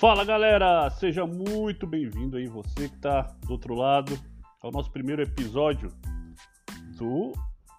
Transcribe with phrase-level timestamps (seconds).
[0.00, 4.16] Fala galera, seja muito bem-vindo aí, você que está do outro lado,
[4.62, 5.92] ao nosso primeiro episódio
[6.96, 7.32] do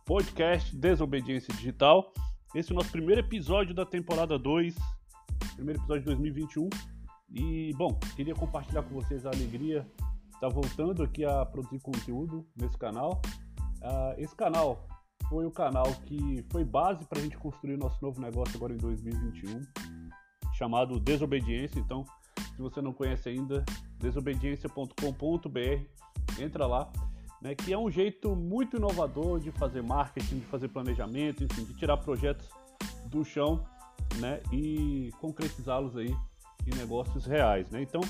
[0.06, 2.14] podcast Desobediência Digital.
[2.54, 4.76] Esse é o nosso primeiro episódio da temporada 2,
[5.56, 6.70] primeiro episódio de 2021.
[7.32, 9.88] E, bom, queria compartilhar com vocês a alegria
[10.28, 13.22] de estar voltando aqui a produzir conteúdo nesse canal.
[13.82, 14.86] Uh, esse canal
[15.30, 18.78] foi o canal que foi base para a gente construir nosso novo negócio agora em
[18.78, 19.62] 2021
[20.60, 21.79] chamado Desobediência.
[21.79, 22.04] Então,
[22.56, 23.64] se você não conhece ainda,
[24.00, 26.92] desobediência.com.br, entra lá,
[27.42, 31.74] né, que é um jeito muito inovador de fazer marketing, de fazer planejamento, enfim, de
[31.74, 32.50] tirar projetos
[33.06, 33.66] do chão,
[34.17, 36.14] né, e concretizá-los aí
[36.67, 37.81] em negócios reais, né?
[37.81, 38.02] Então,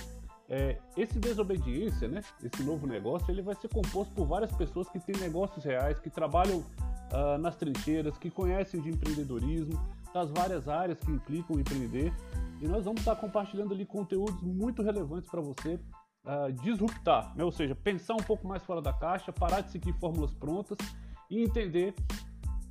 [0.50, 5.00] é, esse desobediência, né, esse novo negócio, ele vai ser composto por várias pessoas que
[5.00, 9.80] têm negócios reais, que trabalham uh, nas trincheiras, que conhecem de empreendedorismo,
[10.14, 12.14] das várias áreas que implicam em empreender.
[12.62, 15.80] E nós vamos estar compartilhando ali conteúdos muito relevantes para você
[16.26, 17.44] uh, disruptar, né?
[17.44, 20.78] ou seja, pensar um pouco mais fora da caixa, parar de seguir fórmulas prontas
[21.30, 21.94] e entender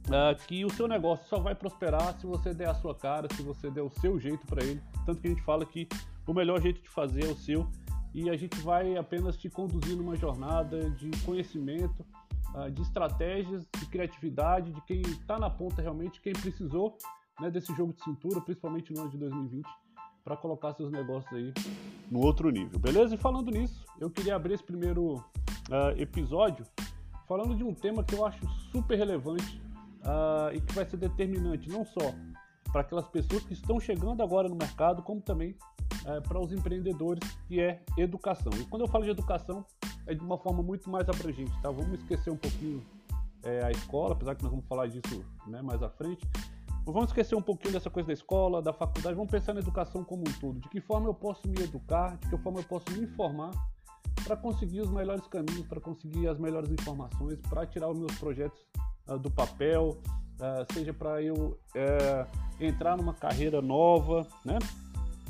[0.08, 3.42] uh, que o seu negócio só vai prosperar se você der a sua cara, se
[3.42, 4.83] você der o seu jeito para ele.
[5.06, 5.89] Tanto que a gente fala que
[6.27, 7.67] o melhor jeito de fazer é o seu
[8.14, 12.05] e a gente vai apenas te conduzir numa jornada de conhecimento,
[12.55, 16.97] uh, de estratégias, de criatividade, de quem está na ponta realmente, quem precisou
[17.41, 19.67] né, desse jogo de cintura, principalmente no ano de 2020,
[20.25, 21.53] para colocar seus negócios aí
[22.11, 23.14] no outro nível, beleza?
[23.14, 26.67] E falando nisso, eu queria abrir esse primeiro uh, episódio
[27.27, 29.61] falando de um tema que eu acho super relevante
[30.00, 32.12] uh, e que vai ser determinante não só
[32.72, 35.55] para aquelas pessoas que estão chegando agora no mercado, como também
[36.05, 38.52] uh, para os empreendedores, que é educação.
[38.58, 39.64] E quando eu falo de educação,
[40.06, 41.70] é de uma forma muito mais abrangente, tá?
[41.70, 42.83] Vamos esquecer um pouquinho
[43.42, 46.27] é, a escola, apesar que nós vamos falar disso né, mais à frente,
[46.92, 50.22] Vamos esquecer um pouquinho dessa coisa da escola, da faculdade, vamos pensar na educação como
[50.22, 50.58] um todo.
[50.58, 53.51] De que forma eu posso me educar, de que forma eu posso me informar
[54.24, 58.58] para conseguir os melhores caminhos, para conseguir as melhores informações, para tirar os meus projetos
[59.07, 59.98] uh, do papel,
[60.40, 62.27] uh, seja para eu uh,
[62.58, 64.58] entrar numa carreira nova, né?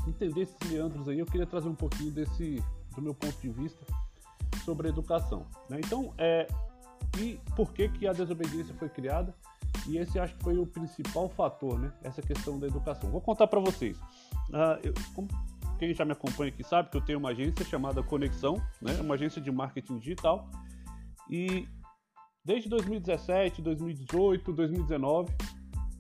[0.07, 2.63] Entender esses meandros aí, eu queria trazer um pouquinho desse,
[2.95, 3.85] do meu ponto de vista
[4.65, 5.45] sobre a educação.
[5.69, 5.81] Né?
[5.85, 6.47] Então, é,
[7.19, 9.35] e por que, que a desobediência foi criada?
[9.89, 11.93] E esse acho que foi o principal fator, né?
[12.03, 13.11] Essa questão da educação.
[13.11, 13.99] Vou contar para vocês.
[14.51, 14.95] Uh, eu,
[15.79, 18.93] quem já me acompanha aqui sabe que eu tenho uma agência chamada Conexão, né?
[19.01, 20.49] Uma agência de marketing digital.
[21.31, 21.67] E
[22.45, 25.35] desde 2017, 2018, 2019,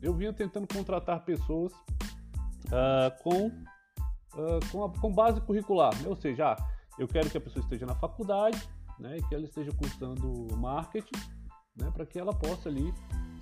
[0.03, 6.09] eu vinha tentando contratar pessoas uh, com, uh, com, a, com, base curricular, né?
[6.09, 6.56] ou seja, ah,
[6.98, 8.59] eu quero que a pessoa esteja na faculdade,
[8.98, 11.21] né, e que ela esteja cursando marketing,
[11.77, 12.93] né, para que ela possa ali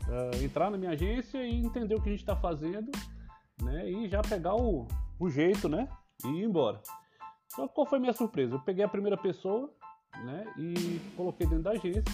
[0.08, 2.90] uh, entrar na minha agência e entender o que a gente está fazendo,
[3.62, 3.90] né?
[3.90, 4.86] E já pegar o,
[5.18, 5.88] o jeito, né?
[6.24, 6.80] E ir embora.
[7.54, 8.54] Que qual foi a minha surpresa?
[8.54, 9.70] Eu peguei a primeira pessoa,
[10.24, 10.44] né?
[10.58, 12.04] E coloquei dentro da agência.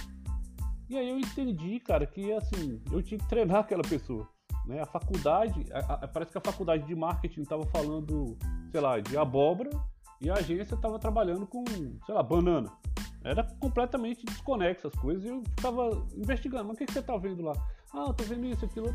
[0.88, 4.28] E aí eu entendi, cara, que assim, eu tinha que treinar aquela pessoa.
[4.66, 4.80] Né?
[4.80, 8.36] A faculdade, a, a, parece que a faculdade de marketing estava falando,
[8.70, 9.70] sei lá, de abóbora
[10.20, 11.64] e a agência estava trabalhando com,
[12.06, 12.70] sei lá, banana.
[13.62, 16.64] Completamente desconexo as coisas e eu ficava investigando.
[16.64, 17.52] Mas o que, que você está vendo lá?
[17.94, 18.92] Ah, eu vendo isso, aquilo.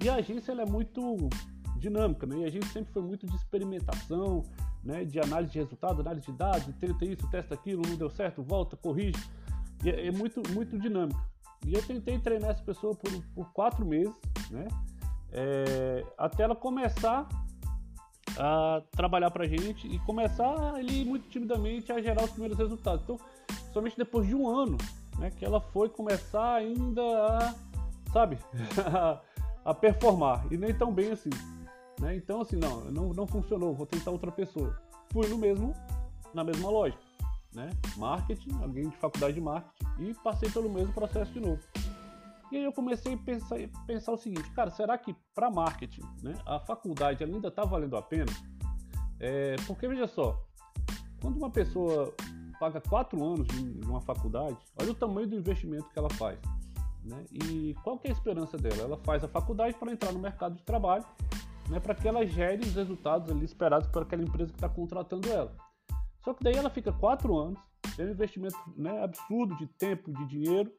[0.00, 1.28] E a agência ela é muito
[1.76, 2.36] dinâmica, né?
[2.38, 4.44] E a gente sempre foi muito de experimentação,
[4.84, 5.04] né?
[5.04, 8.76] De análise de resultado, análise de dados, tenta isso, testa aquilo, não deu certo, volta,
[8.76, 9.20] corrige.
[9.82, 11.20] E é, é muito, muito dinâmica.
[11.66, 14.14] E eu tentei treinar essa pessoa por, por quatro meses,
[14.48, 14.68] né?
[15.32, 17.28] É, até ela começar
[18.38, 23.02] a trabalhar pra gente e começar ali muito timidamente a gerar os primeiros resultados.
[23.02, 23.18] Então,
[23.74, 24.78] somente depois de um ano,
[25.18, 27.54] né, que ela foi começar ainda a
[28.14, 28.38] sabe?
[29.64, 30.46] a performar.
[30.52, 31.30] E nem tão bem assim.
[32.00, 32.16] Né?
[32.16, 34.80] Então, assim, não, não, não funcionou, vou tentar outra pessoa.
[35.12, 35.74] Fui no mesmo,
[36.32, 37.02] na mesma lógica.
[37.52, 37.70] Né?
[37.96, 41.60] Marketing, alguém de faculdade de marketing, e passei pelo mesmo processo de novo.
[42.52, 43.56] E aí eu comecei a pensar,
[43.86, 48.02] pensar o seguinte, cara, será que para marketing, né, a faculdade ainda está valendo a
[48.02, 48.30] pena?
[49.18, 50.44] É, porque veja só,
[51.20, 52.14] quando uma pessoa
[52.64, 56.38] paga quatro anos de uma faculdade, olha o tamanho do investimento que ela faz.
[57.04, 57.22] Né?
[57.30, 58.84] E qual que é a esperança dela?
[58.84, 61.04] Ela faz a faculdade para entrar no mercado de trabalho,
[61.68, 65.30] né, para que ela gere os resultados ali esperados por aquela empresa que está contratando
[65.30, 65.54] ela.
[66.24, 67.58] Só que daí ela fica quatro anos,
[67.96, 70.72] tem um investimento né, absurdo de tempo, de dinheiro,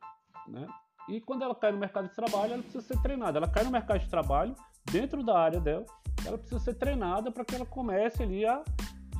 [0.47, 0.67] né?
[1.07, 3.37] e quando ela cai no mercado de trabalho, ela precisa ser treinada.
[3.37, 4.55] Ela cai no mercado de trabalho,
[4.91, 5.85] dentro da área dela,
[6.25, 8.63] ela precisa ser treinada para que ela comece ali a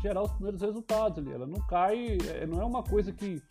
[0.01, 1.31] gerar os primeiros resultados ali.
[1.31, 3.41] Ela não cai, é, não é uma coisa que,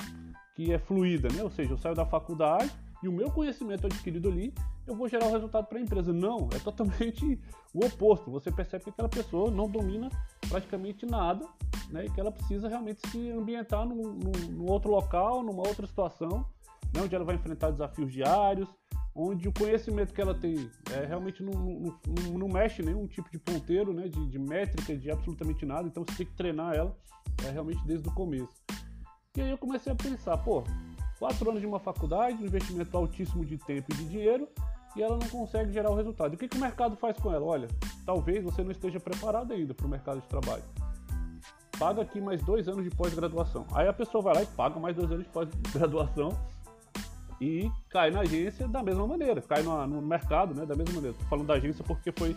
[0.55, 1.43] que é fluida, né?
[1.43, 2.71] Ou seja, eu saio da faculdade,
[3.03, 4.55] e o meu conhecimento adquirido ali,
[4.87, 6.11] eu vou gerar o resultado para a empresa.
[6.13, 7.39] Não, é totalmente
[7.75, 8.31] o oposto.
[8.31, 10.09] Você percebe que aquela pessoa não domina
[10.49, 11.47] praticamente nada,
[11.91, 12.07] né?
[12.07, 16.47] E que ela precisa realmente se ambientar num, num, num outro local, numa outra situação,
[16.95, 17.03] né?
[17.03, 18.69] onde ela vai enfrentar desafios diários,
[19.15, 23.39] onde o conhecimento que ela tem é, realmente não, não, não, mexe nenhum tipo de
[23.39, 24.09] ponteiro, né?
[24.09, 25.87] De, de métrica, de absolutamente nada.
[25.87, 26.97] Então você tem que treinar ela
[27.47, 28.53] é, realmente desde o começo.
[29.37, 30.65] E aí eu comecei a pensar, pô,
[31.19, 34.49] quatro anos de uma faculdade, um investimento altíssimo de tempo e de dinheiro,
[34.97, 36.33] e ela não consegue gerar o resultado.
[36.33, 37.45] E o que, que o mercado faz com ela?
[37.45, 37.69] Olha,
[38.07, 40.63] talvez você não esteja preparado ainda para o mercado de trabalho.
[41.79, 43.67] Paga aqui mais dois anos de pós-graduação.
[43.73, 46.29] Aí a pessoa vai lá e paga mais dois anos de pós-graduação
[47.45, 51.15] e cai na agência da mesma maneira, cai no, no mercado né, da mesma maneira.
[51.15, 52.35] Estou falando da agência porque foi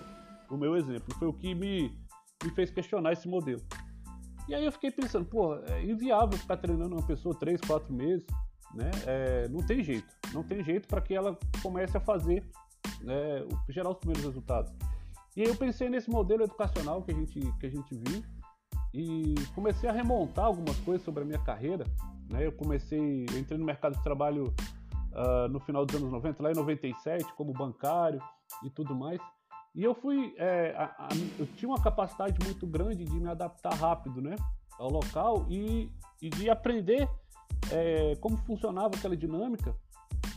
[0.49, 1.97] o meu exemplo, foi o que me,
[2.43, 3.61] me fez questionar esse modelo.
[4.49, 8.25] E aí eu fiquei pensando, pô, é inviável ficar treinando uma pessoa três, quatro meses,
[8.73, 8.91] né?
[9.05, 12.43] É, não tem jeito, não tem jeito para que ela comece a fazer,
[13.01, 14.71] né, gerar os primeiros resultados.
[15.35, 18.23] E aí eu pensei nesse modelo educacional que a gente, que a gente viu
[18.93, 21.85] e comecei a remontar algumas coisas sobre a minha carreira.
[22.29, 22.45] Né?
[22.45, 24.53] Eu comecei, eu entrei no mercado de trabalho
[25.11, 28.21] uh, no final dos anos 90, lá em 97, como bancário
[28.63, 29.19] e tudo mais.
[29.75, 31.07] E eu fui, é, a, a,
[31.37, 34.35] eu tinha uma capacidade muito grande de me adaptar rápido, né,
[34.79, 37.07] ao local e, e de aprender
[37.71, 39.75] é, como funcionava aquela dinâmica,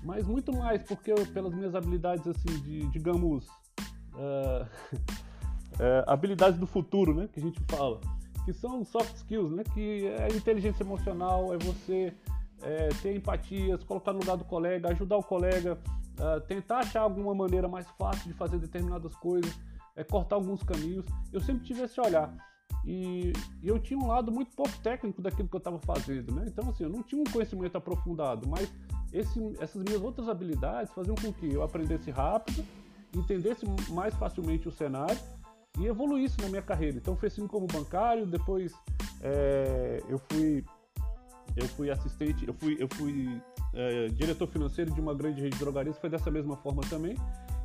[0.02, 3.46] mas muito mais porque eu, pelas minhas habilidades, assim, de, digamos,
[4.14, 4.66] uh,
[5.81, 8.00] é, habilidades do futuro, né, que a gente fala,
[8.44, 12.14] que são soft skills, né, que é inteligência emocional, é você
[12.62, 15.79] é, ter empatia, se colocar no lugar do colega, ajudar o colega,
[16.19, 19.59] uh, tentar achar alguma maneira mais fácil de fazer determinadas coisas,
[19.97, 21.07] é, cortar alguns caminhos.
[21.33, 22.35] Eu sempre tive esse olhar.
[22.85, 26.45] E, e, eu tinha um lado muito pouco técnico daquilo que eu estava fazendo, né?
[26.47, 28.73] Então, assim, eu não tinha um conhecimento aprofundado, mas
[29.12, 32.65] esse, essas minhas outras habilidades faziam com que eu aprendesse rápido,
[33.15, 35.19] entendesse mais facilmente o cenário
[35.79, 36.97] e evoluísse na minha carreira.
[36.97, 38.73] Então, fui assim como bancário, depois
[39.21, 40.65] é, eu fui
[41.56, 43.41] eu fui assistente, eu fui, eu fui
[43.75, 47.17] é, diretor financeiro de uma grande rede de drogarias, foi dessa mesma forma também.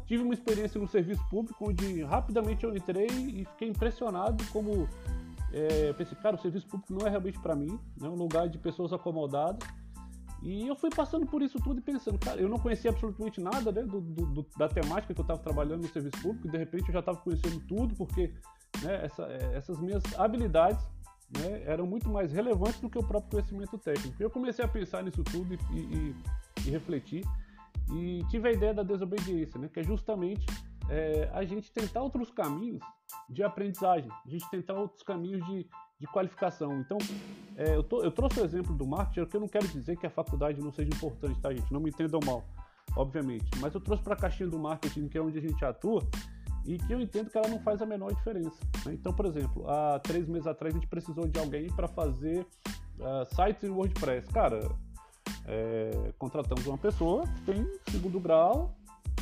[0.05, 4.87] Tive uma experiência no serviço público, onde rapidamente eu entrei e fiquei impressionado como
[5.51, 8.49] é, pensei, cara, o serviço público não é realmente para mim, é né, um lugar
[8.49, 9.67] de pessoas acomodadas.
[10.43, 13.71] E eu fui passando por isso tudo e pensando, cara, eu não conhecia absolutamente nada
[13.71, 16.93] né, do, do, da temática que eu estava trabalhando no serviço público, de repente eu
[16.93, 18.33] já estava conhecendo tudo, porque
[18.83, 20.85] né, essa, é, essas minhas habilidades
[21.29, 24.21] né, eram muito mais relevantes do que o próprio conhecimento técnico.
[24.21, 26.15] Eu comecei a pensar nisso tudo e, e,
[26.65, 27.23] e refletir
[27.91, 30.45] e tive a ideia da desobediência, né, que é justamente
[30.89, 32.81] é, a gente tentar outros caminhos
[33.29, 35.67] de aprendizagem, a gente tentar outros caminhos de,
[35.99, 36.79] de qualificação.
[36.79, 36.97] Então,
[37.55, 40.05] é, eu, tô, eu, trouxe o exemplo do marketing, porque eu não quero dizer que
[40.05, 41.71] a faculdade não seja importante, tá, gente?
[41.71, 42.43] Não me entendam mal,
[42.95, 43.49] obviamente.
[43.59, 46.07] Mas eu trouxe para a caixinha do marketing, que é onde a gente atua,
[46.65, 48.57] e que eu entendo que ela não faz a menor diferença.
[48.85, 48.93] Né?
[48.93, 52.45] Então, por exemplo, há três meses atrás a gente precisou de alguém para fazer
[52.99, 54.27] uh, sites em WordPress.
[54.31, 54.59] Cara,
[55.47, 58.75] é, contratamos uma pessoa que tem segundo grau,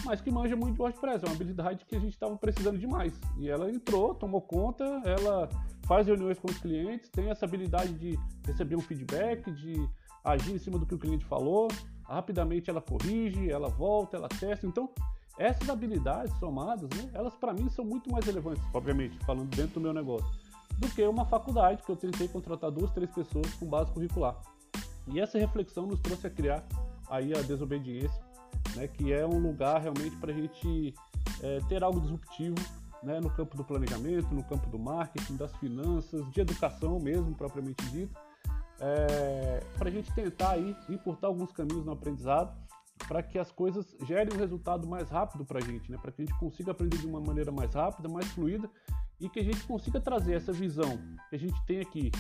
[0.06, 1.24] mas que manja muito de WordPress.
[1.24, 3.14] É uma habilidade que a gente estava precisando demais.
[3.38, 5.50] E ela entrou, tomou conta, ela
[5.86, 9.88] faz reuniões com os clientes, tem essa habilidade de receber um feedback, de
[10.24, 11.68] agir em cima do que o cliente falou.
[12.04, 14.66] Rapidamente ela corrige, ela volta, ela testa.
[14.66, 14.90] Então,
[15.38, 19.82] essas habilidades somadas, né, elas para mim são muito mais relevantes, obviamente, falando dentro do
[19.82, 20.28] meu negócio,
[20.78, 24.36] do que uma faculdade que eu tentei contratar duas, três pessoas com base curricular.
[25.08, 26.64] E essa reflexão nos trouxe a criar
[27.10, 28.24] aí a desobediência,
[28.76, 30.94] né, que é um lugar realmente para a gente
[31.42, 32.58] é, ter algo disruptivo
[33.02, 37.84] né, no campo do planejamento, no campo do marketing, das finanças, de educação mesmo, propriamente
[37.90, 38.16] dito,
[38.80, 42.56] é, para a gente tentar aí importar alguns caminhos no aprendizado
[43.08, 45.98] para que as coisas gerem um resultado mais rápido para a gente, né?
[46.02, 48.70] para que a gente consiga aprender de uma maneira mais rápida, mais fluida
[49.20, 50.98] e que a gente consiga trazer essa visão
[51.30, 52.12] que a gente tem aqui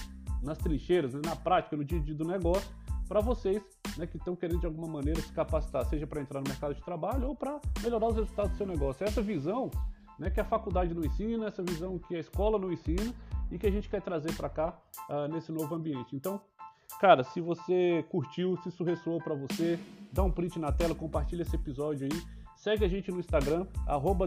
[0.41, 1.21] nas trincheiras, né?
[1.25, 2.69] na prática, no dia a dia do negócio,
[3.07, 3.61] para vocês
[3.97, 6.81] né, que estão querendo de alguma maneira se capacitar, seja para entrar no mercado de
[6.81, 9.05] trabalho ou para melhorar os resultados do seu negócio.
[9.05, 9.69] Essa visão
[10.17, 13.13] né, que a faculdade não ensina, essa visão que a escola não ensina
[13.51, 14.77] e que a gente quer trazer para cá
[15.09, 16.15] uh, nesse novo ambiente.
[16.15, 16.41] Então,
[16.99, 19.79] Cara, se você curtiu, se isso ressoou para você,
[20.11, 22.21] dá um print na tela, compartilha esse episódio aí.
[22.55, 23.67] Segue a gente no Instagram,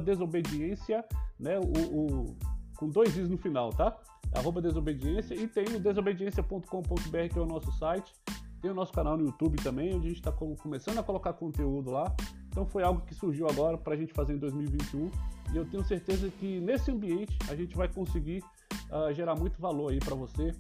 [0.05, 1.05] desobediência,
[1.41, 1.59] né?
[1.59, 2.37] O, o,
[2.77, 3.97] com dois i's no final, tá?
[4.35, 5.35] Arroba desobediência.
[5.35, 8.13] E tem o desobediência.com.br, que é o nosso site.
[8.61, 11.91] Tem o nosso canal no YouTube também, onde a gente está começando a colocar conteúdo
[11.91, 12.15] lá.
[12.49, 15.11] Então foi algo que surgiu agora para a gente fazer em 2021.
[15.53, 18.43] E eu tenho certeza que nesse ambiente a gente vai conseguir
[18.91, 20.55] uh, gerar muito valor aí para você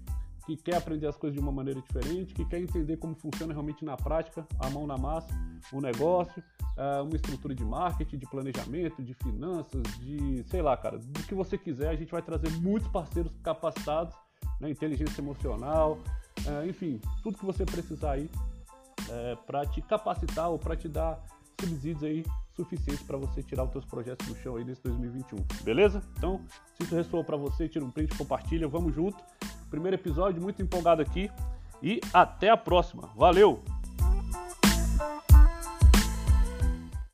[0.47, 3.85] que quer aprender as coisas de uma maneira diferente, que quer entender como funciona realmente
[3.85, 5.29] na prática, a mão na massa,
[5.73, 6.43] o negócio,
[6.77, 11.35] uh, uma estrutura de marketing, de planejamento, de finanças, de sei lá, cara, do que
[11.35, 11.89] você quiser.
[11.89, 14.15] A gente vai trazer muitos parceiros capacitados,
[14.61, 15.99] né, inteligência emocional,
[16.47, 18.31] uh, enfim, tudo que você precisar aí
[19.11, 21.23] é, para te capacitar ou para te dar
[21.61, 22.25] subsídios aí
[22.55, 26.03] suficientes para você tirar os seus projetos do chão aí nesse 2021, beleza?
[26.17, 26.41] Então,
[26.75, 29.23] se isso ressoou para você, tira um print, compartilha, vamos junto.
[29.71, 31.31] Primeiro episódio, muito empolgado aqui
[31.83, 33.11] e até a próxima.
[33.17, 33.63] Valeu!